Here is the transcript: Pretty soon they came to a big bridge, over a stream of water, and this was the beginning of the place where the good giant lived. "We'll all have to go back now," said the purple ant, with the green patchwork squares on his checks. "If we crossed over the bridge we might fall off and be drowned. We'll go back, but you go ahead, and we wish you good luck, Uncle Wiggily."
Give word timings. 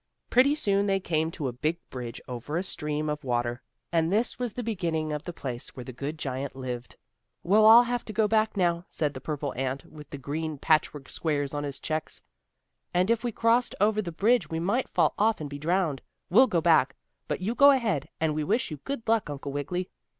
Pretty 0.31 0.55
soon 0.55 0.87
they 0.87 0.99
came 0.99 1.29
to 1.29 1.47
a 1.47 1.53
big 1.53 1.77
bridge, 1.91 2.19
over 2.27 2.57
a 2.57 2.63
stream 2.63 3.07
of 3.07 3.23
water, 3.23 3.61
and 3.91 4.11
this 4.11 4.39
was 4.39 4.51
the 4.53 4.63
beginning 4.63 5.13
of 5.13 5.21
the 5.25 5.31
place 5.31 5.75
where 5.75 5.83
the 5.83 5.93
good 5.93 6.17
giant 6.17 6.55
lived. 6.55 6.95
"We'll 7.43 7.65
all 7.65 7.83
have 7.83 8.03
to 8.05 8.11
go 8.13 8.27
back 8.27 8.57
now," 8.57 8.87
said 8.89 9.13
the 9.13 9.21
purple 9.21 9.53
ant, 9.53 9.85
with 9.85 10.09
the 10.09 10.17
green 10.17 10.57
patchwork 10.57 11.07
squares 11.07 11.53
on 11.53 11.63
his 11.63 11.79
checks. 11.79 12.23
"If 12.95 13.23
we 13.23 13.31
crossed 13.31 13.75
over 13.79 14.01
the 14.01 14.11
bridge 14.11 14.49
we 14.49 14.59
might 14.59 14.89
fall 14.89 15.13
off 15.19 15.39
and 15.39 15.47
be 15.47 15.59
drowned. 15.59 16.01
We'll 16.31 16.47
go 16.47 16.61
back, 16.61 16.95
but 17.27 17.39
you 17.39 17.53
go 17.53 17.69
ahead, 17.69 18.09
and 18.19 18.33
we 18.33 18.43
wish 18.43 18.71
you 18.71 18.77
good 18.77 19.07
luck, 19.07 19.29
Uncle 19.29 19.51
Wiggily." 19.51 19.91